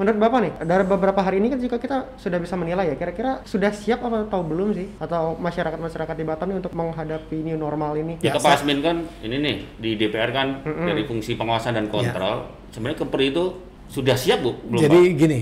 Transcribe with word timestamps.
Menurut 0.00 0.24
Bapak 0.24 0.40
nih, 0.40 0.52
dari 0.64 0.84
beberapa 0.88 1.20
hari 1.20 1.36
ini 1.36 1.52
kan 1.52 1.60
juga 1.60 1.76
kita 1.76 2.16
sudah 2.16 2.40
bisa 2.40 2.56
menilai 2.56 2.88
ya, 2.88 2.96
kira-kira 2.96 3.44
sudah 3.44 3.76
siap 3.76 4.00
apa 4.00 4.24
atau 4.24 4.40
belum 4.40 4.72
sih? 4.72 4.88
Atau 4.96 5.36
masyarakat-masyarakat 5.36 6.16
di 6.16 6.24
Batam 6.24 6.48
nih 6.48 6.64
untuk 6.64 6.72
menghadapi 6.72 7.44
new 7.44 7.60
normal 7.60 8.00
ini? 8.00 8.16
Ya, 8.24 8.32
Ya, 8.32 8.40
Pak 8.40 8.56
Asmin 8.56 8.80
kan 8.80 9.04
ini 9.20 9.36
nih 9.36 9.56
di 9.76 9.90
DPR 10.00 10.32
kan 10.32 10.64
Mm-mm. 10.64 10.88
dari 10.88 11.04
fungsi 11.04 11.36
pengawasan 11.36 11.76
dan 11.76 11.92
kontrol. 11.92 12.48
Sebenarnya 12.72 13.04
Kepri 13.04 13.36
itu 13.36 13.44
sudah 13.92 14.16
siap 14.16 14.40
bu, 14.40 14.56
belum 14.64 14.80
Jadi 14.80 14.96
Pak? 14.96 15.12
gini. 15.12 15.40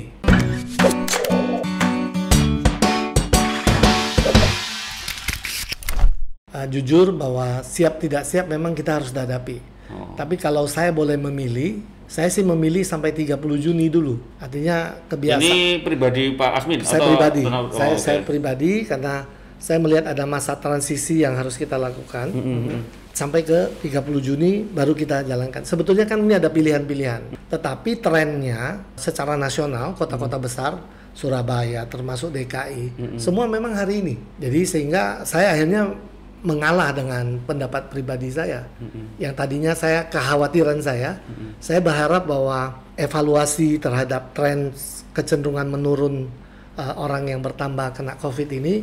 Uh, 6.50 6.66
jujur 6.66 7.14
bahwa 7.14 7.62
siap 7.62 8.02
tidak 8.02 8.26
siap 8.26 8.50
memang 8.50 8.74
kita 8.74 8.98
harus 8.98 9.14
hadapi. 9.14 9.62
Oh. 9.94 10.18
Tapi 10.18 10.34
kalau 10.34 10.66
saya 10.66 10.90
boleh 10.90 11.14
memilih, 11.14 11.78
saya 12.10 12.26
sih 12.26 12.42
memilih 12.42 12.82
sampai 12.82 13.14
30 13.14 13.38
Juni 13.62 13.86
dulu. 13.86 14.18
Artinya 14.42 14.98
kebiasaan 15.06 15.46
Ini 15.46 15.78
pribadi 15.86 16.34
Pak 16.34 16.50
Asmin 16.58 16.82
saya 16.82 16.98
atau 16.98 17.14
pribadi. 17.14 17.42
oh, 17.46 17.70
saya 17.70 17.94
oke. 17.94 18.02
saya 18.02 18.18
pribadi 18.26 18.72
karena 18.82 19.30
saya 19.62 19.78
melihat 19.78 20.10
ada 20.10 20.26
masa 20.26 20.58
transisi 20.58 21.22
yang 21.22 21.38
harus 21.38 21.54
kita 21.54 21.78
lakukan. 21.78 22.34
Sampai 23.14 23.46
ke 23.46 23.78
30 23.86 24.26
Juni 24.26 24.66
baru 24.66 24.90
kita 24.90 25.22
jalankan. 25.22 25.62
Sebetulnya 25.62 26.02
kan 26.10 26.18
ini 26.18 26.34
ada 26.34 26.50
pilihan-pilihan. 26.50 27.46
Tetapi 27.46 28.02
trennya 28.02 28.82
secara 28.98 29.38
nasional 29.38 29.94
kota-kota 29.94 30.34
besar 30.34 30.82
Surabaya 31.14 31.86
termasuk 31.90 32.34
DKI 32.34 33.18
semua 33.22 33.46
memang 33.46 33.70
hari 33.70 34.02
ini. 34.02 34.14
Jadi 34.42 34.66
sehingga 34.66 35.22
saya 35.22 35.54
akhirnya 35.54 35.94
mengalah 36.40 36.90
dengan 36.92 37.36
pendapat 37.44 37.92
pribadi 37.92 38.32
saya. 38.32 38.64
Yang 39.20 39.34
tadinya 39.36 39.72
saya 39.76 40.08
kekhawatiran 40.08 40.80
saya, 40.80 41.20
saya 41.60 41.80
berharap 41.84 42.24
bahwa 42.24 42.80
evaluasi 42.96 43.76
terhadap 43.80 44.32
tren 44.32 44.72
kecenderungan 45.12 45.68
menurun 45.68 46.28
uh, 46.80 46.94
orang 46.96 47.28
yang 47.28 47.40
bertambah 47.44 47.92
kena 47.92 48.16
COVID 48.16 48.48
ini, 48.56 48.74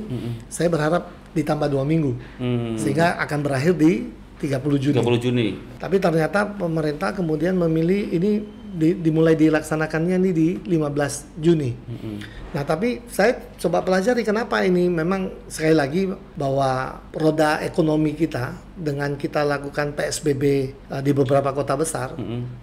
saya 0.49 0.69
berharap 0.69 1.09
ditambah 1.33 1.69
dua 1.69 1.85
minggu, 1.85 2.17
Hmm, 2.41 2.77
sehingga 2.81 3.17
akan 3.21 3.39
berakhir 3.45 3.73
di 3.77 4.09
30 4.37 4.77
Juni. 4.77 4.95
30 4.95 5.17
Juni. 5.19 5.47
Tapi 5.77 5.97
ternyata 5.97 6.45
pemerintah 6.45 7.09
kemudian 7.11 7.57
memilih 7.57 8.13
ini 8.13 8.31
di- 8.67 8.93
dimulai 8.93 9.33
dilaksanakannya 9.33 10.21
ini 10.21 10.31
di 10.31 10.47
15 10.61 11.25
Juni. 11.35 11.73
Nah, 12.53 12.61
tapi 12.61 13.01
saya 13.07 13.33
coba 13.57 13.81
pelajari 13.81 14.21
kenapa 14.21 14.61
ini 14.61 14.85
memang 14.85 15.33
sekali 15.49 15.73
lagi 15.73 16.01
bahwa 16.37 17.01
roda 17.11 17.57
ekonomi 17.59 18.13
kita 18.13 18.53
dengan 18.77 19.17
kita 19.17 19.41
lakukan 19.41 19.97
PSBB 19.97 20.43
uh, 20.87 21.01
di 21.01 21.11
beberapa 21.11 21.49
kota 21.49 21.73
besar, 21.73 22.13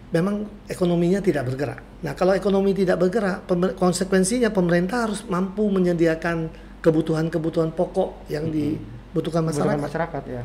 memang 0.09 0.47
ekonominya 0.65 1.19
tidak 1.19 1.51
bergerak. 1.51 1.83
Nah, 2.01 2.15
kalau 2.15 2.33
ekonomi 2.33 2.71
tidak 2.71 3.03
bergerak, 3.03 3.43
pemer- 3.45 3.75
konsekuensinya 3.75 4.55
pemerintah 4.55 5.11
harus 5.11 5.27
mampu 5.27 5.67
menyediakan 5.67 6.47
kebutuhan-kebutuhan 6.79 7.73
pokok 7.73 8.31
yang 8.31 8.47
dibutuhkan 8.47 9.43
Kebutuhan 9.43 9.45
masyarakat 9.81 9.83
masyarakat 9.83 10.23
ya. 10.31 10.43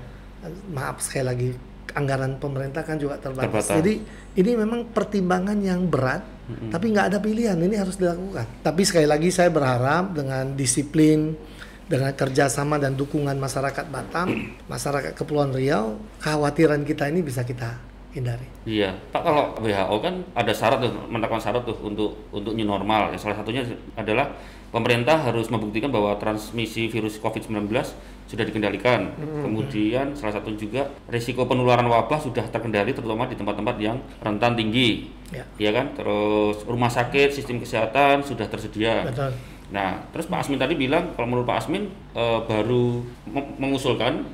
Maaf 0.71 1.03
sekali 1.03 1.25
lagi 1.25 1.49
anggaran 1.93 2.37
pemerintah 2.37 2.85
kan 2.85 3.01
juga 3.01 3.17
terbatas. 3.17 3.65
Terbatas. 3.65 3.75
Jadi 3.81 3.93
ini 4.37 4.51
memang 4.53 4.87
pertimbangan 4.93 5.57
yang 5.57 5.89
berat, 5.89 6.21
tapi 6.69 6.93
nggak 6.93 7.05
ada 7.13 7.19
pilihan. 7.19 7.57
Ini 7.57 7.75
harus 7.81 7.97
dilakukan. 7.97 8.61
Tapi 8.61 8.81
sekali 8.85 9.07
lagi 9.09 9.29
saya 9.33 9.49
berharap 9.49 10.13
dengan 10.13 10.53
disiplin, 10.53 11.33
dengan 11.89 12.13
kerjasama 12.13 12.77
dan 12.77 12.93
dukungan 12.93 13.35
masyarakat 13.35 13.85
Batam, 13.89 14.27
masyarakat 14.73 15.17
Kepulauan 15.17 15.51
Riau, 15.51 15.97
kekhawatiran 16.21 16.85
kita 16.85 17.09
ini 17.09 17.25
bisa 17.25 17.41
kita 17.41 17.81
hindari. 18.13 18.45
Iya, 18.65 18.93
Pak 19.13 19.21
kalau 19.21 19.53
WHO 19.61 19.95
kan 20.01 20.15
ada 20.33 20.53
syarat 20.53 20.81
tuh, 20.81 20.93
menetapkan 21.09 21.41
syarat 21.41 21.61
tuh 21.65 21.77
untuk 21.81 22.17
untuk 22.33 22.53
new 22.53 22.65
normal. 22.65 23.13
Salah 23.17 23.37
satunya 23.37 23.65
adalah 23.93 24.33
pemerintah 24.69 25.17
harus 25.19 25.49
membuktikan 25.49 25.89
bahwa 25.89 26.13
transmisi 26.15 26.87
virus 26.87 27.17
COVID-19 27.17 27.69
sudah 28.29 28.45
dikendalikan. 28.45 29.09
Kemudian 29.17 30.13
salah 30.13 30.37
satu 30.37 30.53
juga 30.53 30.85
risiko 31.09 31.49
penularan 31.49 31.89
wabah 31.89 32.21
sudah 32.21 32.45
terkendali 32.47 32.93
terutama 32.93 33.25
di 33.25 33.33
tempat-tempat 33.33 33.75
yang 33.81 33.97
rentan 34.21 34.53
tinggi. 34.53 35.09
Ya. 35.33 35.45
Iya 35.58 35.71
kan? 35.73 35.85
Terus 35.97 36.61
rumah 36.69 36.89
sakit, 36.89 37.33
sistem 37.33 37.58
kesehatan 37.58 38.21
sudah 38.21 38.45
tersedia. 38.45 39.09
Betul. 39.09 39.33
Nah, 39.69 40.02
terus 40.13 40.25
Pak 40.25 40.45
Asmin 40.45 40.58
tadi 40.58 40.73
bilang 40.73 41.13
kalau 41.13 41.29
menurut 41.29 41.45
Pak 41.45 41.58
Asmin 41.61 41.89
eh, 42.13 42.39
baru 42.45 43.02
meng- 43.29 43.53
mengusulkan 43.58 44.25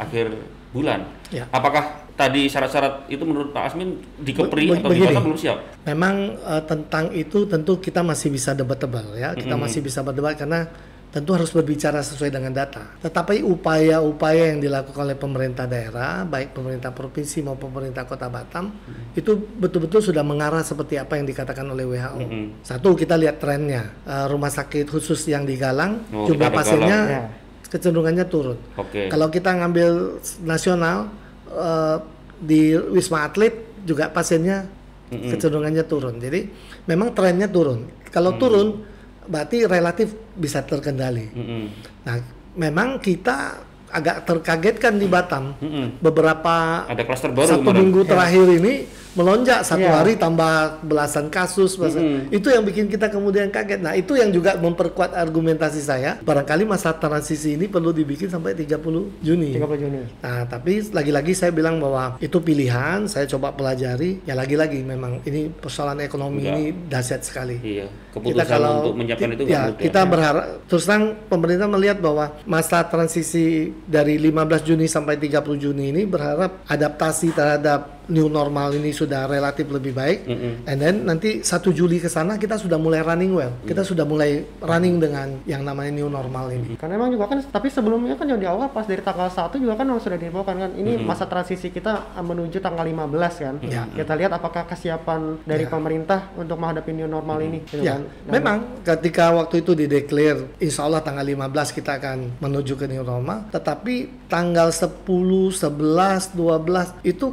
akhir 0.00 0.32
bulan. 0.72 1.04
Ya. 1.28 1.44
Apakah 1.52 2.01
tadi 2.22 2.46
syarat-syarat 2.46 2.94
itu 3.08 3.22
menurut 3.22 3.50
Pak 3.50 3.62
Asmin 3.66 3.88
di 4.16 4.30
Kepri 4.30 4.64
Be- 4.64 4.78
atau 4.78 4.88
di 4.88 4.96
begini. 4.96 5.10
Batam 5.10 5.22
belum 5.24 5.38
siap? 5.38 5.58
Memang 5.82 6.14
eh, 6.32 6.62
tentang 6.62 7.04
itu 7.12 7.38
tentu 7.44 7.72
kita 7.76 8.00
masih 8.00 8.28
bisa 8.28 8.50
debatable 8.52 9.14
ya. 9.14 9.34
Kita 9.34 9.54
masih 9.56 9.82
bisa 9.82 10.00
berdebat 10.00 10.36
karena 10.36 10.70
tentu 11.12 11.36
harus 11.36 11.52
berbicara 11.52 12.00
sesuai 12.00 12.32
dengan 12.32 12.48
data. 12.50 12.88
Tetapi 12.98 13.44
upaya-upaya 13.44 14.48
yang 14.48 14.64
dilakukan 14.64 15.04
oleh 15.04 15.12
pemerintah 15.14 15.66
daerah, 15.66 16.24
baik 16.24 16.56
pemerintah 16.56 16.88
provinsi 16.88 17.42
maupun 17.42 17.68
pemerintah 17.68 18.08
Kota 18.08 18.26
Batam, 18.26 18.72
itu 19.12 19.30
betul-betul 19.52 20.00
sudah 20.02 20.24
mengarah 20.24 20.62
seperti 20.62 20.96
apa 20.96 21.14
yang 21.14 21.26
dikatakan 21.26 21.68
oleh 21.68 21.84
WHO. 21.84 22.16
Mm-mm. 22.16 22.44
Satu 22.62 22.94
kita 22.94 23.14
lihat 23.14 23.36
trennya, 23.36 23.92
Eh, 24.02 24.24
rumah 24.26 24.48
sakit 24.48 24.88
khusus 24.88 25.20
yang 25.26 25.44
digalang, 25.44 26.00
Oh, 26.08 26.24
jumlah 26.24 26.48
pasiennya 26.48 26.98
galang. 27.04 27.28
kecenderungannya 27.66 28.24
turun. 28.24 28.56
Oke. 28.74 29.08
Kalau 29.08 29.28
kita 29.28 29.52
ngambil 29.52 30.16
nasional 30.40 31.12
eh, 31.46 31.96
di 32.42 32.74
Wisma 32.74 33.30
Atlet 33.30 33.54
juga 33.86 34.10
pasiennya 34.10 34.66
kecenderungannya 35.12 35.84
turun. 35.86 36.18
Jadi 36.18 36.50
memang 36.90 37.14
trennya 37.14 37.46
turun. 37.46 37.86
Kalau 38.10 38.34
turun 38.34 38.82
berarti 39.22 39.64
relatif 39.70 40.10
bisa 40.34 40.66
terkendali. 40.66 41.30
Mm-mm. 41.30 41.64
Nah, 42.02 42.16
memang 42.58 42.98
kita 42.98 43.62
agak 43.92 44.24
terkagetkan 44.26 44.98
di 44.98 45.06
Batam 45.06 45.54
Mm-mm. 45.62 46.02
beberapa 46.02 46.88
Ada 46.88 47.04
klaster 47.06 47.30
baru 47.30 47.46
satu 47.46 47.62
kemarin. 47.62 47.78
minggu 47.86 48.00
terakhir 48.08 48.46
ini 48.58 48.74
melonjak 49.12 49.60
satu 49.62 49.82
Iya. 49.82 49.92
hari 49.94 50.12
tambah 50.14 50.80
belasan 50.82 51.28
kasus 51.28 51.76
belasan- 51.76 52.28
itu 52.28 52.48
yang 52.48 52.62
bikin 52.62 52.86
kita 52.86 53.08
kemudian 53.08 53.48
kaget 53.48 53.78
nah 53.78 53.92
itu 53.92 54.14
yang 54.14 54.28
juga 54.28 54.56
memperkuat 54.56 55.12
argumentasi 55.12 55.78
saya 55.78 56.16
barangkali 56.18 56.64
masa 56.64 56.92
transisi 56.92 57.54
ini 57.54 57.66
perlu 57.66 57.90
dibikin 57.90 58.26
sampai 58.26 58.54
30 58.54 59.12
Juni 59.20 59.52
30 59.52 59.76
Juni. 59.78 60.00
Nah, 60.18 60.44
tapi 60.44 60.80
lagi-lagi 60.86 61.32
saya 61.32 61.50
bilang 61.50 61.76
bahwa 61.76 62.16
itu 62.18 62.38
pilihan, 62.38 63.04
saya 63.04 63.24
coba 63.26 63.50
pelajari. 63.50 64.22
Ya 64.22 64.32
lagi-lagi 64.32 64.80
memang 64.80 65.20
ini 65.22 65.50
persoalan 65.50 66.00
ekonomi 66.00 66.42
Enggak. 66.42 66.54
ini 66.54 66.64
dahsyat 66.88 67.22
sekali. 67.22 67.56
Iya, 67.58 67.86
Kita 67.86 68.14
keputusan 68.14 68.46
kalau 68.46 68.72
untuk 68.82 68.96
menyiapkan 68.96 69.30
itu 69.30 69.42
ya, 69.44 69.60
mudah. 69.66 69.78
kita 69.78 70.00
berharap 70.04 70.44
terus 70.66 70.84
terang 70.84 71.04
pemerintah 71.26 71.66
melihat 71.66 71.98
bahwa 71.98 72.24
masa 72.44 72.80
transisi 72.82 73.46
dari 73.82 74.16
15 74.16 74.62
Juni 74.62 74.86
sampai 74.86 75.16
30 75.16 75.56
Juni 75.58 75.90
ini 75.90 76.02
berharap 76.04 76.64
adaptasi 76.66 77.32
terhadap 77.32 78.01
new 78.08 78.26
normal 78.26 78.74
ini 78.74 78.90
sudah 78.90 79.26
relatif 79.26 79.68
lebih 79.70 79.92
baik. 79.92 80.18
Mm-mm. 80.26 80.54
And 80.66 80.78
then 80.78 80.94
nanti 81.06 81.42
1 81.42 81.46
Juli 81.70 82.02
ke 82.02 82.08
sana 82.08 82.34
kita 82.34 82.58
sudah 82.58 82.80
mulai 82.80 83.02
running 83.02 83.32
well. 83.36 83.52
Kita 83.62 83.82
sudah 83.82 84.02
mulai 84.02 84.42
running 84.58 84.98
dengan 84.98 85.38
yang 85.46 85.62
namanya 85.62 85.92
new 85.94 86.08
normal 86.08 86.50
ini. 86.50 86.74
Karena 86.74 86.98
emang 86.98 87.12
juga 87.12 87.30
kan, 87.30 87.38
tapi 87.44 87.68
sebelumnya 87.70 88.18
kan 88.18 88.26
yang 88.26 88.40
di 88.40 88.48
awal 88.48 88.72
pas 88.72 88.86
dari 88.88 89.02
tanggal 89.04 89.30
1 89.30 89.58
juga 89.58 89.74
kan 89.78 89.86
sudah 89.92 90.18
diinfokan 90.18 90.56
kan, 90.56 90.70
ini 90.74 90.98
masa 90.98 91.28
transisi 91.28 91.68
kita 91.68 92.16
menuju 92.18 92.58
tanggal 92.58 92.82
15 92.82 93.34
kan. 93.38 93.54
Ya. 93.62 93.84
Kita 93.86 94.12
lihat 94.16 94.32
apakah 94.34 94.64
kesiapan 94.66 95.44
dari 95.44 95.62
Ya. 95.62 95.70
pemerintah 95.70 96.34
untuk 96.34 96.58
menghadapi 96.58 96.90
new 96.90 97.06
normal 97.06 97.38
ini. 97.38 97.62
gitu 97.62 97.84
Ya, 97.84 97.98
kan. 97.98 98.02
Nah, 98.26 98.32
memang 98.34 98.56
ketika 98.82 99.30
waktu 99.30 99.62
itu 99.62 99.78
dideklar, 99.78 100.42
insya 100.58 100.86
Allah 100.88 100.98
tanggal 101.04 101.22
15 101.22 101.70
kita 101.70 102.02
akan 102.02 102.40
menuju 102.40 102.74
ke 102.74 102.90
new 102.90 103.04
normal. 103.06 103.46
Tetapi 103.54 104.26
tanggal 104.26 104.72
10, 104.72 105.52
11, 105.52 106.32
12 106.34 106.88
itu 107.04 107.26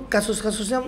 kasus-kasusnya 0.60 0.80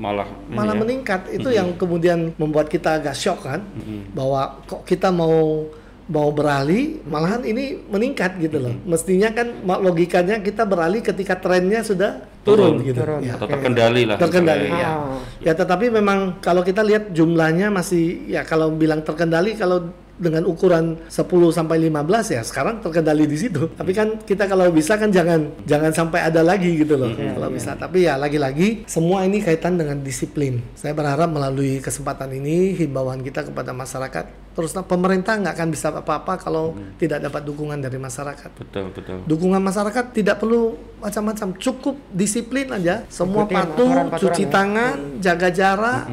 malah 0.00 0.28
malah 0.50 0.74
ini 0.74 0.78
ya. 0.78 0.82
meningkat. 0.82 1.20
Itu 1.30 1.48
yang 1.54 1.68
kemudian 1.78 2.34
membuat 2.34 2.66
kita 2.66 2.98
agak 2.98 3.14
shock 3.14 3.46
kan, 3.46 3.62
bahwa 4.10 4.58
kok 4.66 4.82
kita 4.82 5.14
mau 5.14 5.70
mau 6.10 6.26
beralih, 6.34 6.98
malahan 7.06 7.46
ini 7.46 7.78
meningkat 7.86 8.34
gitu 8.42 8.58
loh. 8.58 8.74
Mestinya 8.82 9.30
kan 9.30 9.62
logikanya 9.62 10.42
kita 10.42 10.66
beralih 10.66 10.98
ketika 11.06 11.38
trennya 11.38 11.86
sudah 11.86 12.26
turun, 12.42 12.82
Turun. 12.82 12.88
gitu. 12.90 12.98
Turun. 12.98 13.20
Ya. 13.22 13.38
atau 13.38 13.46
terkendali 13.46 14.02
lah. 14.10 14.18
Terkendali 14.18 14.66
misalnya. 14.74 14.90
ya. 14.90 14.90
Ah. 14.90 15.18
Ya 15.38 15.52
tetapi 15.54 15.86
memang 15.94 16.42
kalau 16.42 16.66
kita 16.66 16.82
lihat 16.82 17.14
jumlahnya 17.14 17.70
masih 17.70 18.26
ya 18.26 18.42
kalau 18.42 18.74
bilang 18.74 19.06
terkendali 19.06 19.54
kalau 19.54 19.94
dengan 20.20 20.44
ukuran 20.44 21.00
10 21.08 21.56
sampai 21.56 21.88
15 21.88 22.36
ya 22.36 22.42
sekarang 22.44 22.84
terkendali 22.84 23.24
di 23.24 23.40
situ. 23.40 23.72
Tapi 23.72 23.96
kan 23.96 24.20
kita 24.20 24.44
kalau 24.44 24.68
bisa 24.68 25.00
kan 25.00 25.08
jangan 25.08 25.48
jangan 25.64 25.90
sampai 25.90 26.28
ada 26.28 26.44
lagi 26.44 26.76
gitu 26.76 27.00
loh 27.00 27.10
kalau 27.16 27.48
bisa. 27.48 27.72
Tapi 27.74 28.04
ya 28.04 28.20
lagi-lagi 28.20 28.84
semua 28.84 29.24
ini 29.24 29.40
kaitan 29.40 29.80
dengan 29.80 30.04
disiplin. 30.04 30.60
Saya 30.76 30.92
berharap 30.92 31.32
melalui 31.32 31.80
kesempatan 31.80 32.36
ini 32.36 32.76
himbauan 32.76 33.24
kita 33.24 33.48
kepada 33.48 33.72
masyarakat 33.72 34.50
terus 34.50 34.74
pemerintah 34.74 35.38
nggak 35.38 35.54
akan 35.56 35.68
bisa 35.70 35.88
apa-apa 35.94 36.34
kalau 36.36 36.74
tidak 36.98 37.22
dapat 37.22 37.42
dukungan 37.46 37.78
dari 37.80 37.96
masyarakat. 37.96 38.50
Betul, 38.58 38.90
betul. 38.92 39.22
Dukungan 39.24 39.62
masyarakat 39.62 40.10
tidak 40.10 40.42
perlu 40.42 40.74
macam-macam, 40.98 41.54
cukup 41.56 41.96
disiplin 42.10 42.68
aja. 42.74 43.06
Semua 43.08 43.46
Ikutin 43.46 43.56
patuh, 43.56 43.92
cuci 44.18 44.44
ya. 44.44 44.50
tangan, 44.50 44.96
jaga 45.22 45.48
jarak, 45.48 46.04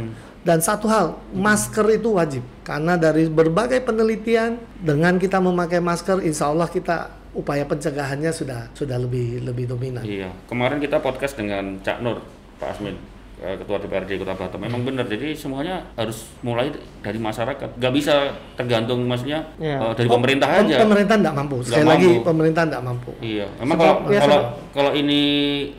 Dan 0.47 0.63
satu 0.63 0.87
hal, 0.87 1.19
masker 1.35 1.99
itu 1.99 2.15
wajib 2.15 2.39
karena 2.67 2.99
dari 2.99 3.23
berbagai 3.25 3.79
penelitian 3.79 4.51
dengan 4.77 5.15
kita 5.15 5.39
memakai 5.39 5.79
masker, 5.79 6.19
insya 6.19 6.51
Allah 6.51 6.67
kita 6.67 7.07
upaya 7.31 7.63
pencegahannya 7.63 8.27
sudah 8.29 8.67
sudah 8.73 8.99
lebih 8.99 9.39
lebih 9.39 9.69
dominan. 9.69 10.03
Iya, 10.03 10.35
kemarin 10.45 10.77
kita 10.77 10.99
podcast 10.99 11.33
dengan 11.33 11.79
Cak 11.79 12.01
Nur, 12.01 12.19
Pak 12.57 12.67
Asmin, 12.69 12.99
eh, 13.37 13.55
Ketua 13.55 13.77
DPRD 13.77 14.17
Kota 14.17 14.33
Batam. 14.33 14.59
Memang 14.59 14.83
benar, 14.83 15.05
jadi 15.05 15.31
semuanya 15.31 15.87
harus 15.93 16.27
mulai 16.41 16.67
dari 16.99 17.15
masyarakat. 17.17 17.69
Gak 17.73 17.93
bisa 17.93 18.35
tergantung 18.53 19.05
maksudnya 19.05 19.47
Iya. 19.55 19.77
eh, 19.79 19.93
dari 19.95 20.07
Oh, 20.07 20.17
pemerintah 20.17 20.47
pem- 20.49 20.65
aja. 20.65 20.75
Pemerintah 20.81 21.15
tidak 21.15 21.35
mampu. 21.35 21.55
Sekali 21.61 21.85
lagi 21.85 22.09
mampu. 22.11 22.25
pemerintah 22.25 22.63
tidak 22.65 22.83
mampu. 22.83 23.11
Iya, 23.21 23.45
memang 23.55 23.75
Sebab- 23.77 23.97
kalau 24.01 24.11
ya, 24.11 24.19
kalau 24.19 24.39
kalau 24.77 24.93
ini 24.93 25.21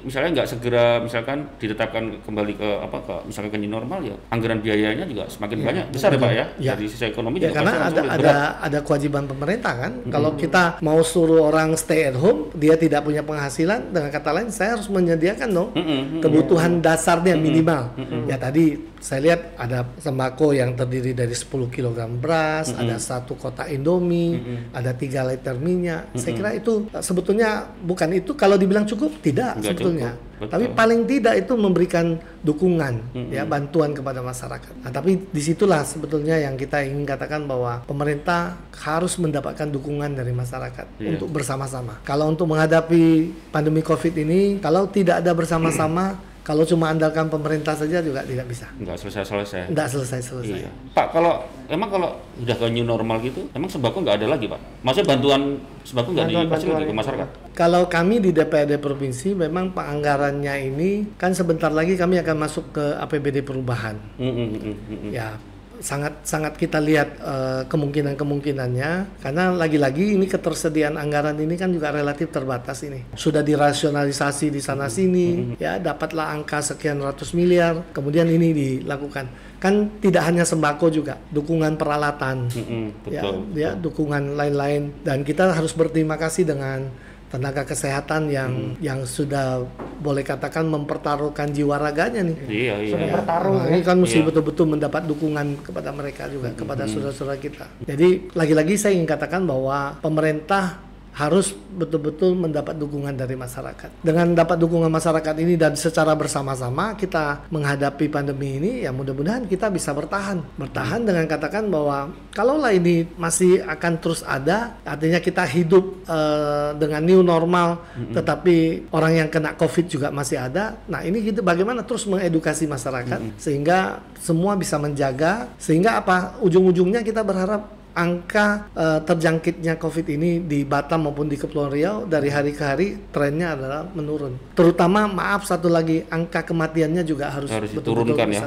misalnya 0.02 0.42
nggak 0.42 0.48
segera 0.50 0.98
misalkan 0.98 1.46
ditetapkan 1.54 2.18
kembali 2.26 2.52
ke 2.58 2.68
apa 2.82 2.98
ke 2.98 3.14
misalkan 3.30 3.54
ke 3.54 3.58
normal 3.70 4.02
ya 4.02 4.16
anggaran 4.34 4.58
biayanya 4.58 5.06
juga 5.06 5.30
semakin 5.30 5.56
banyak 5.62 5.84
besar 5.94 6.10
ya 6.10 6.18
pak 6.18 6.32
ya 6.34 6.44
Ya. 6.58 6.74
dari 6.74 6.90
sisi 6.90 7.06
ekonomi 7.06 7.38
Ya 7.38 7.54
juga 7.54 7.62
karena 7.62 7.72
ada 7.86 8.00
ada 8.02 8.16
berat. 8.18 8.52
ada 8.66 8.78
kewajiban 8.82 9.24
pemerintah 9.30 9.74
kan. 9.78 9.92
Kalau 10.10 10.34
kita 10.34 10.82
mau 10.82 10.98
suruh 11.06 11.46
orang 11.46 11.78
stay 11.78 12.10
at 12.10 12.18
home, 12.18 12.50
dia 12.58 12.74
tidak 12.74 13.06
punya 13.06 13.22
penghasilan. 13.22 13.94
Dengan 13.94 14.10
kata 14.10 14.30
lain, 14.34 14.48
saya 14.50 14.74
harus 14.74 14.90
menyediakan 14.90 15.48
dong 15.54 15.70
mm-mm. 15.76 16.18
kebutuhan 16.18 16.82
dasarnya 16.82 17.38
minimal. 17.38 17.94
Ya 18.26 18.34
tadi 18.34 18.74
saya 18.98 19.20
lihat 19.22 19.40
ada 19.54 19.86
sembako 19.96 20.50
yang 20.50 20.74
terdiri 20.74 21.12
dari 21.12 21.30
10 21.30 21.46
kg 21.68 21.98
beras, 22.18 22.70
ada 22.72 22.98
satu 22.98 23.34
kotak 23.34 23.70
Indomie, 23.70 24.38
ada 24.70 24.90
tiga 24.90 25.22
liter 25.22 25.54
minyak. 25.54 26.10
Saya 26.14 26.34
kira 26.34 26.50
itu 26.52 26.90
eh, 26.90 26.98
sebetulnya 26.98 27.48
bukan 27.78 28.10
itu 28.12 28.34
kalau 28.34 28.54
dibilang 28.54 28.82
cukup 28.84 29.14
tidak 29.20 29.58
Nggak 29.58 29.66
sebetulnya. 29.70 30.10
cukup, 30.14 30.38
betul. 30.38 30.50
Tapi 30.50 30.64
paling 30.72 31.00
tidak 31.06 31.34
itu 31.38 31.52
memberikan 31.54 32.06
dukungan 32.38 32.94
ya 33.28 33.42
bantuan 33.42 33.90
kepada 33.90 34.18
masyarakat. 34.18 34.82
Nah, 34.82 34.90
tapi 34.90 35.18
di 35.20 35.42
situlah 35.42 35.82
sebetulnya 35.82 36.38
yang 36.38 36.54
kita 36.54 36.82
ingin 36.82 37.02
katakan 37.02 37.44
bahwa 37.44 37.82
pemerintah 37.84 38.54
harus 38.78 39.14
mendapatkan 39.16 39.66
dukungan 39.66 40.14
dari 40.14 40.30
masyarakat 40.30 40.86
Iya. 40.98 41.14
untuk 41.14 41.30
bersama-sama. 41.30 41.98
Kalau 42.02 42.26
untuk 42.26 42.46
menghadapi 42.46 43.02
pandemi 43.50 43.82
COVID 43.82 44.14
ini, 44.18 44.40
kalau 44.58 44.86
tidak 44.86 45.22
ada 45.22 45.30
bersama-sama, 45.30 46.18
kalau 46.48 46.64
cuma 46.64 46.88
andalkan 46.88 47.28
pemerintah 47.28 47.76
saja 47.76 48.00
juga 48.00 48.24
tidak 48.24 48.48
bisa. 48.48 48.72
nggak 48.80 48.96
selesai 48.96 49.20
selesai 49.28 49.60
Tidak 49.68 49.88
selesai-selesai. 49.92 50.58
Iya. 50.64 50.72
Pak, 50.96 51.12
kalau 51.12 51.44
emang 51.68 51.92
kalau 51.92 52.16
udah 52.40 52.56
ke 52.56 52.66
new 52.72 52.88
normal 52.88 53.20
gitu, 53.20 53.44
emang 53.52 53.68
sembako 53.68 54.00
nggak 54.00 54.16
ada 54.24 54.26
lagi, 54.32 54.48
Pak? 54.48 54.80
Maksudnya 54.80 55.06
bantuan 55.12 55.42
sembako 55.84 56.08
nggak 56.16 56.26
dikasih 56.32 56.68
lagi 56.72 56.88
ke 56.88 56.96
masyarakat? 56.96 57.28
Kalau 57.52 57.84
kami 57.92 58.24
di 58.24 58.30
DPRD 58.32 58.80
provinsi 58.80 59.36
memang 59.36 59.76
penganggarannya 59.76 60.54
ini 60.72 61.20
kan 61.20 61.36
sebentar 61.36 61.68
lagi 61.68 62.00
kami 62.00 62.16
akan 62.16 62.36
masuk 62.40 62.72
ke 62.72 62.84
APBD 62.96 63.44
perubahan. 63.44 64.00
Mm, 64.16 64.32
mm, 64.32 64.48
mm, 64.48 64.56
mm, 64.64 64.98
mm. 65.04 65.10
ya 65.12 65.36
sangat 65.80 66.24
sangat 66.26 66.54
kita 66.58 66.78
lihat 66.78 67.08
eh, 67.18 67.62
kemungkinan 67.66 68.14
kemungkinannya 68.18 69.20
karena 69.22 69.44
lagi-lagi 69.54 70.18
ini 70.18 70.26
ketersediaan 70.26 70.98
anggaran 70.98 71.38
ini 71.38 71.54
kan 71.54 71.70
juga 71.70 71.94
relatif 71.94 72.30
terbatas 72.30 72.82
ini. 72.84 73.06
Sudah 73.14 73.40
dirasionalisasi 73.42 74.52
di 74.52 74.60
sana 74.62 74.86
sini 74.90 75.56
ya 75.56 75.78
dapatlah 75.78 76.34
angka 76.34 76.60
sekian 76.62 77.00
ratus 77.02 77.32
miliar 77.32 77.90
kemudian 77.94 78.26
ini 78.28 78.50
dilakukan. 78.54 79.48
Kan 79.58 79.98
tidak 79.98 80.22
hanya 80.22 80.46
sembako 80.46 80.86
juga 80.86 81.18
dukungan 81.34 81.74
peralatan. 81.74 82.46
Mm, 82.46 82.62
mm, 82.62 82.88
ya, 83.10 83.22
betul. 83.26 83.34
ya 83.58 83.70
dukungan 83.74 84.38
lain-lain. 84.38 85.02
Dan 85.02 85.26
kita 85.26 85.50
harus 85.50 85.74
berterima 85.74 86.14
kasih 86.14 86.46
dengan 86.46 86.86
tenaga 87.28 87.62
kesehatan 87.62 88.28
yang 88.28 88.52
yang 88.80 89.04
sudah 89.04 89.60
boleh 89.98 90.22
katakan 90.22 90.64
mempertaruhkan 90.64 91.52
jiwa 91.52 91.76
raganya 91.76 92.24
nih 92.24 92.36
Iya, 92.48 92.74
iya. 92.80 92.92
Sudah 92.94 93.04
iya. 93.04 93.14
bertarung 93.14 93.54
Nah, 93.54 93.64
ya. 93.66 93.70
ini 93.70 93.80
kan 93.82 93.96
mesti 94.00 94.18
Iya. 94.18 94.26
betul-betul 94.32 94.66
mendapat 94.66 95.02
dukungan 95.04 95.46
kepada 95.60 95.90
mereka 95.92 96.24
juga 96.26 96.48
kepada 96.50 96.88
saudara-saudara 96.88 97.36
kita. 97.36 97.66
Jadi 97.84 98.08
lagi-lagi 98.32 98.74
saya 98.74 98.96
ingin 98.96 99.06
katakan 99.06 99.44
bahwa 99.44 99.98
pemerintah 100.00 100.80
harus 101.18 101.50
betul-betul 101.50 102.38
mendapat 102.38 102.78
dukungan 102.78 103.10
dari 103.10 103.34
masyarakat. 103.34 103.90
Dengan 104.06 104.38
dapat 104.38 104.54
dukungan 104.62 104.86
masyarakat 104.86 105.34
ini 105.42 105.58
dan 105.58 105.74
secara 105.74 106.14
bersama-sama 106.14 106.94
kita 106.94 107.50
menghadapi 107.50 108.06
pandemi 108.06 108.62
ini, 108.62 108.72
ya 108.86 108.94
mudah-mudahan 108.94 109.50
kita 109.50 109.66
bisa 109.66 109.90
bertahan. 109.90 110.38
Bertahan 110.54 111.02
dengan 111.02 111.26
katakan 111.26 111.66
bahwa 111.66 112.14
kalaulah 112.30 112.70
ini 112.70 113.10
masih 113.18 113.66
akan 113.66 113.98
terus 113.98 114.22
ada, 114.22 114.78
artinya 114.86 115.18
kita 115.18 115.42
hidup 115.42 116.06
eh, 116.06 116.70
dengan 116.78 117.02
new 117.02 117.26
normal, 117.26 117.82
tetapi 118.14 118.86
orang 118.94 119.26
yang 119.26 119.28
kena 119.28 119.58
COVID 119.58 119.90
juga 119.90 120.14
masih 120.14 120.38
ada. 120.38 120.78
Nah 120.86 121.02
ini 121.02 121.18
gitu 121.26 121.42
bagaimana 121.42 121.82
terus 121.82 122.06
mengedukasi 122.06 122.70
masyarakat 122.70 123.34
sehingga 123.42 124.06
semua 124.22 124.54
bisa 124.54 124.78
menjaga, 124.78 125.50
sehingga 125.58 125.98
apa 125.98 126.38
ujung-ujungnya 126.38 127.02
kita 127.02 127.26
berharap 127.26 127.77
angka 127.98 128.70
eh, 128.78 129.00
terjangkitnya 129.02 129.74
COVID 129.74 130.06
ini 130.14 130.30
di 130.46 130.62
Batam 130.62 131.10
maupun 131.10 131.26
di 131.26 131.34
Kepulauan 131.34 131.74
Riau 131.74 131.96
dari 132.06 132.30
hari 132.30 132.54
ke 132.54 132.62
hari 132.62 132.88
trennya 133.10 133.58
adalah 133.58 133.82
menurun. 133.90 134.38
Terutama 134.54 135.10
maaf 135.10 135.42
satu 135.50 135.66
lagi 135.66 136.06
angka 136.06 136.46
kematiannya 136.46 137.02
juga 137.02 137.34
harus, 137.34 137.50
Harus 137.50 137.74
betul-betul 137.74 138.14
diturunkan 138.14 138.28
ya. 138.30 138.46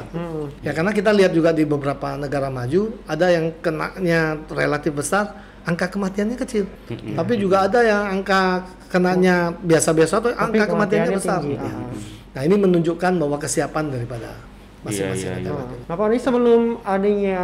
Ya 0.64 0.72
karena 0.72 0.92
kita 0.96 1.12
lihat 1.12 1.36
juga 1.36 1.52
di 1.52 1.68
beberapa 1.68 2.16
negara 2.16 2.48
maju 2.48 2.96
ada 3.04 3.28
yang 3.28 3.52
kenanya 3.60 4.40
relatif 4.48 4.96
besar, 4.96 5.36
angka 5.68 5.92
kematiannya 5.92 6.36
kecil. 6.40 6.64
Tapi 6.88 7.32
juga 7.36 7.68
ada 7.68 7.84
yang 7.84 8.20
angka 8.20 8.64
kenanya 8.88 9.52
biasa-biasa 9.60 10.14
atau 10.18 10.30
angka 10.32 10.64
kematiannya 10.64 11.12
kematiannya 11.12 11.12
besar. 11.20 11.40
tinggi. 11.44 11.60
Ya. 11.60 11.72
Nah 12.32 12.42
ini 12.48 12.56
menunjukkan 12.56 13.12
bahwa 13.20 13.36
kesiapan 13.36 13.92
daripada 13.92 14.32
masing-masing 14.82 15.14
Iya, 15.24 15.32
iya, 15.32 15.42
negara. 15.44 15.62
iya. 15.64 15.78
Nah 15.84 15.94
Pak, 15.94 16.06
ini 16.06 16.18
sebelum 16.18 16.60
adanya 16.82 17.40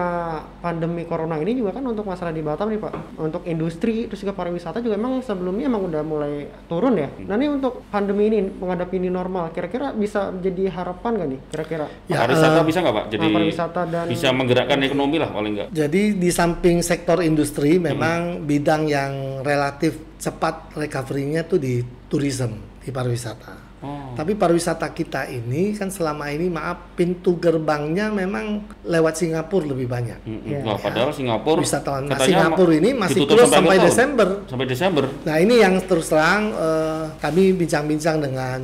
pandemi 0.59 1.03
corona 1.03 1.37
ini 1.37 1.55
juga 1.55 1.71
kan 1.73 1.85
untuk 1.85 2.03
masalah 2.03 2.31
di 2.31 2.43
Batam 2.43 2.67
nih 2.69 2.79
Pak, 2.79 2.93
untuk 3.17 3.43
industri 3.45 4.05
terus 4.05 4.19
juga 4.19 4.35
pariwisata 4.35 4.79
juga 4.79 4.95
emang 4.95 5.21
sebelumnya 5.21 5.67
emang 5.67 5.87
udah 5.87 6.03
mulai 6.03 6.33
turun 6.67 6.95
ya. 6.95 7.07
Nah 7.21 7.35
ini 7.35 7.47
untuk 7.49 7.87
pandemi 7.89 8.27
ini 8.27 8.43
menghadapi 8.43 8.97
ini 8.97 9.09
normal, 9.09 9.51
kira-kira 9.51 9.91
bisa 9.91 10.35
jadi 10.35 10.67
harapan 10.69 11.11
nggak 11.15 11.29
nih? 11.29 11.41
Kira-kira? 11.49 11.87
Ya, 12.07 12.17
pariwisata 12.21 12.59
eh, 12.59 12.67
bisa 12.67 12.79
nggak 12.81 12.95
Pak? 12.95 13.07
Jadi 13.09 13.23
Nah, 13.23 13.31
pariwisata 13.33 13.81
dan- 13.87 14.09
bisa 14.09 14.29
menggerakkan 14.31 14.79
ekonomi 14.83 15.17
lah 15.17 15.31
paling 15.31 15.53
nggak. 15.55 15.69
Jadi 15.71 16.03
di 16.15 16.31
samping 16.31 16.83
sektor 16.83 17.21
industri 17.21 17.79
memang 17.79 18.43
bidang 18.43 18.85
yang 18.85 19.13
relatif 19.41 19.95
cepat 20.19 20.75
recovery-nya 20.75 21.47
tuh 21.47 21.57
di 21.57 21.79
tourism, 22.09 22.51
di 22.81 22.91
pariwisata. 22.91 23.68
Oh. 23.79 24.11
Tapi 24.19 24.35
pariwisata 24.35 24.91
kita 24.91 25.31
ini 25.31 25.71
kan 25.79 25.87
selama 25.87 26.27
ini 26.35 26.51
maaf 26.51 26.99
pintu 26.99 27.39
gerbangnya 27.39 28.11
memang 28.11 28.67
lewat 28.83 29.15
Singapura 29.23 29.71
lebih 29.71 29.87
banyak. 29.87 30.19
Mm, 30.27 30.31
mm. 30.35 30.49
Iya. 30.51 30.61
Wah, 30.67 30.79
padahal 30.83 31.11
Singapura 31.15 31.63
Wisatawan. 31.63 32.11
Nah, 32.11 32.19
Singapura 32.19 32.75
ini 32.75 32.91
masih 32.91 33.23
close 33.23 33.47
sampai 33.47 33.79
tahun. 33.79 33.87
Desember. 33.87 34.29
Sampai 34.51 34.67
Desember. 34.67 35.05
Nah 35.23 35.37
ini 35.39 35.55
yang 35.63 35.79
terus 35.87 36.11
terang 36.11 36.51
eh, 36.51 37.05
kami 37.23 37.55
bincang-bincang 37.55 38.19
dengan 38.19 38.61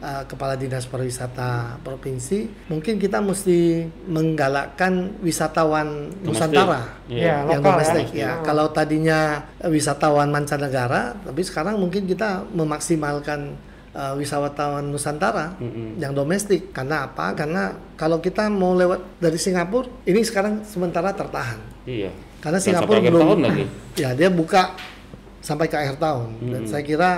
eh, 0.00 0.24
Kepala 0.24 0.56
Dinas 0.56 0.88
Pariwisata 0.88 1.76
Provinsi, 1.84 2.48
mungkin 2.72 2.96
kita 2.96 3.20
mesti 3.20 3.84
menggalakkan 4.08 5.20
wisatawan 5.20 6.08
Domestik. 6.24 6.48
Nusantara 6.56 6.80
Iya, 7.06 7.22
yang 7.22 7.38
lokal 7.46 7.54
ya. 7.54 7.66
domestik 7.70 8.08
ya. 8.16 8.30
Kalau 8.40 8.66
tadinya 8.72 9.20
wisatawan 9.62 10.32
mancanegara, 10.32 11.14
tapi 11.22 11.44
sekarang 11.44 11.76
mungkin 11.76 12.08
kita 12.08 12.42
memaksimalkan 12.50 13.54
eh, 13.96 14.14
wisatawan 14.20 14.84
Nusantara 14.92 15.56
yang 15.96 16.12
domestik. 16.12 16.76
Karena 16.76 17.08
apa? 17.08 17.32
Karena 17.32 17.72
kalau 17.96 18.20
kita 18.20 18.52
mau 18.52 18.76
lewat 18.76 19.16
dari 19.16 19.40
Singapura, 19.40 19.88
ini 20.04 20.20
sekarang 20.20 20.60
sementara 20.68 21.16
tertahan. 21.16 21.58
Iya. 21.88 22.12
Karena 22.44 22.60
Singapura 22.60 23.00
belum 23.00 23.22
tahun 23.24 23.40
lagi. 23.42 23.64
ya 24.04 24.12
dia 24.12 24.28
buka 24.28 24.76
sampai 25.40 25.70
ke 25.70 25.78
akhir 25.78 26.02
tahun 26.02 26.42
dan 26.42 26.62
saya 26.66 26.82
kira 26.82 27.10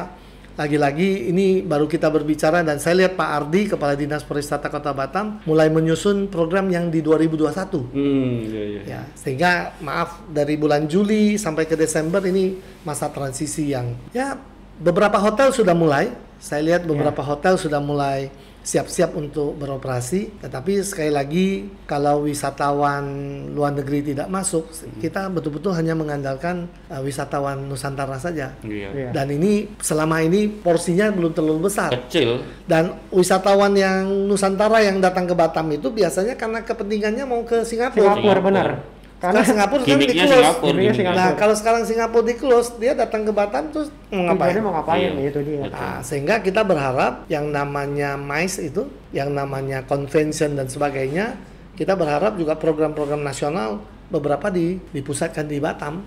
lagi-lagi 0.58 1.30
ini 1.30 1.62
baru 1.62 1.87
kita 1.87 2.11
berbicara 2.11 2.66
dan 2.66 2.82
saya 2.82 3.06
lihat 3.06 3.14
Pak 3.14 3.30
Ardi 3.30 3.70
Kepala 3.70 3.94
Dinas 3.94 4.26
Pariwisata 4.26 4.66
Kota 4.68 4.90
Batam 4.90 5.38
mulai 5.47 5.70
menyusun 5.70 6.26
program 6.26 6.66
yang 6.68 6.90
di 6.90 6.99
2021 6.99 7.94
Hmm, 7.94 8.42
iya, 8.42 8.62
iya. 8.66 8.82
ya 8.85 9.00
sehingga 9.14 9.78
maaf 9.80 10.26
dari 10.28 10.58
bulan 10.58 10.90
Juli 10.90 11.38
sampai 11.38 11.64
ke 11.64 11.78
Desember 11.78 12.20
ini 12.26 12.58
masa 12.82 13.08
transisi 13.08 13.70
yang 13.70 13.97
ya 14.11 14.35
beberapa 14.78 15.18
hotel 15.18 15.50
sudah 15.50 15.75
mulai 15.75 16.11
saya 16.38 16.62
lihat 16.62 16.87
beberapa 16.87 17.18
hotel 17.18 17.58
sudah 17.58 17.82
mulai 17.82 18.30
siap-siap 18.58 19.16
untuk 19.16 19.56
beroperasi 19.56 20.44
tetapi 20.44 20.85
sekali 20.85 21.08
lagi 21.08 21.47
kalau 21.88 22.28
wisatawan 22.28 23.00
luar 23.56 23.73
negeri 23.73 24.12
tidak 24.12 24.28
masuk 24.28 24.68
kita 25.00 25.32
betul-betul 25.32 25.73
hanya 25.73 25.97
mengandalkan 25.97 26.68
uh, 26.92 27.00
wisatawan 27.00 27.64
Nusantara 27.64 28.20
saja 28.20 28.52
Iya. 28.61 28.88
Iya. 28.92 29.11
dan 29.16 29.32
ini 29.32 29.73
selama 29.80 30.20
ini 30.20 30.47
porsinya 30.52 31.08
belum 31.08 31.32
terlalu 31.32 31.73
besar 31.73 31.97
Kecil. 32.06 32.44
dan 32.68 32.92
wisatawan 33.08 33.73
yang 33.73 34.04
Nusantara 34.28 34.85
yang 34.85 35.00
datang 35.00 35.25
ke 35.25 35.32
Batam 35.32 35.64
itu 35.73 35.88
biasanya 35.88 36.37
karena 36.37 36.61
kepentingannya 36.61 37.25
mau 37.25 37.40
ke 37.49 37.64
Singapura 37.64 38.14
Singapura 38.14 38.40
benar. 38.42 38.68
Karena 39.19 39.43
Singapura 39.43 39.83
kan 39.83 39.99
di 39.99 40.07
close. 40.09 40.31
Singapura. 40.31 40.79
Singapura. 40.95 41.19
Nah, 41.19 41.31
kalau 41.35 41.55
sekarang 41.59 41.83
Singapura 41.83 42.25
di 42.25 42.35
close, 42.39 42.71
dia 42.79 42.95
datang 42.95 43.27
ke 43.27 43.33
Batam 43.35 43.71
terus 43.75 43.91
mau 44.15 44.31
ngapain? 44.31 44.55
tujuannya 44.55 44.63
mau 44.63 44.75
ngapain 44.79 45.11
Iya. 45.19 45.29
itu 45.29 45.41
dia. 45.43 45.59
Nah, 45.67 45.99
sehingga 46.01 46.35
kita 46.39 46.63
berharap 46.63 47.27
yang 47.27 47.51
namanya 47.51 48.15
MICE 48.15 48.71
itu, 48.71 48.87
yang 49.11 49.35
namanya 49.35 49.83
convention 49.83 50.55
dan 50.55 50.71
sebagainya, 50.71 51.35
kita 51.75 51.99
berharap 51.99 52.39
juga 52.39 52.55
program-program 52.55 53.23
nasional 53.23 53.83
beberapa 54.09 54.49
di 54.49 54.81
dipusatkan 54.91 55.45
di 55.45 55.61
Batam. 55.61 56.01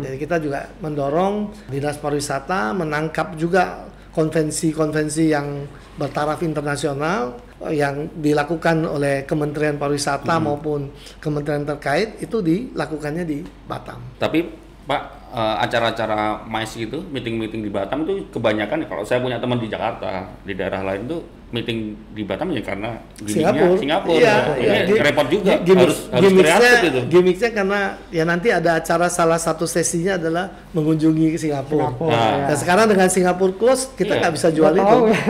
Jadi 0.00 0.16
kita 0.16 0.40
juga 0.40 0.72
mendorong 0.80 1.52
dinas 1.68 2.00
pariwisata 2.00 2.72
menangkap 2.72 3.36
juga 3.36 3.91
konvensi-konvensi 4.12 5.24
yang 5.32 5.64
bertaraf 5.96 6.40
internasional 6.44 7.36
eh, 7.64 7.80
yang 7.80 8.08
dilakukan 8.16 8.84
oleh 8.84 9.24
Kementerian 9.24 9.76
Pariwisata 9.76 10.40
maupun 10.40 10.92
kementerian 11.20 11.64
terkait 11.64 12.20
itu 12.20 12.40
dilakukannya 12.40 13.24
di 13.24 13.44
Batam. 13.68 14.00
Tapi 14.20 14.48
Pak 14.84 15.02
eh, 15.32 15.56
acara-acara 15.64 16.44
MICE 16.44 16.88
gitu, 16.88 16.98
meeting-meeting 17.08 17.64
di 17.64 17.70
Batam 17.72 18.04
itu 18.04 18.28
kebanyakan 18.32 18.84
kalau 18.88 19.04
saya 19.04 19.20
punya 19.20 19.40
teman 19.40 19.60
di 19.60 19.68
Jakarta, 19.68 20.28
di 20.44 20.52
daerah 20.52 20.84
lain 20.84 21.08
tuh 21.08 21.41
meeting 21.52 21.78
di 22.10 22.24
Batam 22.24 22.48
ya 22.48 22.60
karena 22.60 22.96
gimmicknya 23.14 23.52
Singapura. 23.52 23.76
Singapura. 23.76 24.16
Iya, 24.16 24.34
Ini 24.56 24.64
iya. 24.64 24.80
Gi- 24.82 25.00
repot 25.02 25.26
juga, 25.28 25.52
gimmick- 25.60 25.84
harus 25.84 25.98
harus 26.08 26.22
gimmicknya- 26.24 26.56
kreatif 26.56 26.80
itu. 26.82 27.00
Gimmicknya 27.08 27.50
karena 27.52 27.80
ya 28.08 28.24
nanti 28.24 28.48
ada 28.48 28.70
acara 28.74 29.06
salah 29.06 29.36
satu 29.36 29.64
sesinya 29.64 30.16
adalah 30.16 30.44
mengunjungi 30.72 31.36
Singapura. 31.36 31.92
Singapura, 31.92 32.10
Nah. 32.10 32.24
ya. 32.34 32.46
Dan 32.48 32.56
sekarang 32.56 32.86
dengan 32.86 33.06
Singapura 33.06 33.52
close 33.52 33.92
kita 33.92 34.16
Iya. 34.16 34.20
nggak 34.22 34.32
bisa 34.32 34.48
jual 34.48 34.72
Nggak 34.72 34.80
itu. 34.82 34.96
ya. 35.04 35.20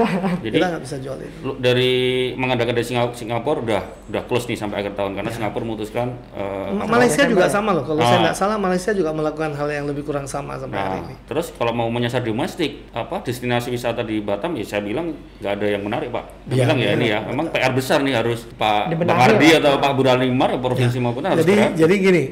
Jadi 0.41 0.55
kita 0.55 0.67
nggak 0.69 0.83
bisa 0.83 0.97
jual 0.99 1.19
itu. 1.19 1.37
lu- 1.43 1.59
dari 1.59 1.93
mengadakan 2.35 2.73
dari 2.73 2.87
Singa- 2.87 3.13
Singapura 3.13 3.59
udah 3.59 3.83
udah 4.09 4.23
close 4.25 4.47
nih 4.47 4.57
sampai 4.57 4.77
akhir 4.81 4.95
tahun 4.95 5.13
karena 5.13 5.31
Singapura 5.31 5.65
memutuskan 5.65 6.07
eh, 6.33 6.69
apa- 6.73 6.87
Malaysia 6.87 7.23
juga 7.25 7.47
sama 7.47 7.73
loh. 7.73 7.83
Kalau 7.83 7.99
saya 7.99 8.15
Ah. 8.15 8.23
nggak 8.25 8.37
salah 8.37 8.57
Malaysia 8.57 8.93
juga 8.93 9.11
melakukan 9.11 9.53
hal 9.53 9.69
yang 9.69 9.85
lebih 9.85 10.03
kurang 10.03 10.25
sama 10.25 10.55
sampai 10.55 10.79
hari 10.79 10.99
Nah, 10.99 11.05
ini. 11.09 11.15
terus 11.27 11.51
kalau 11.51 11.73
mau 11.73 11.89
menyasar 11.89 12.23
domestik, 12.23 12.87
apa 12.93 13.19
destinasi 13.21 13.69
wisata 13.69 14.01
di 14.01 14.21
Batam 14.21 14.55
ya 14.55 14.63
saya 14.63 14.81
bilang 14.81 15.11
nggak 15.41 15.53
ada 15.53 15.67
yang 15.67 15.83
menarik 15.83 16.12
pak. 16.13 16.25
Iya. 16.53 16.69
bilang 16.69 16.79
ya 16.79 16.91
ini 16.93 17.07
ya, 17.09 17.19
memang 17.25 17.47
PR 17.49 17.73
besar 17.73 18.05
nih 18.05 18.15
harus 18.21 18.45
Pak 18.61 18.93
Bang 18.93 19.19
Ardi 19.19 19.49
atau 19.57 19.81
Pak 19.81 19.93
Burhanimar 19.97 20.51
provinsi 20.61 21.01
maupun 21.01 21.25
harus 21.25 21.41
Jadi 21.43 21.73
jadi 21.81 21.95
gini, 21.97 22.23